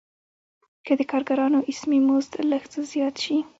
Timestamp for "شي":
3.23-3.37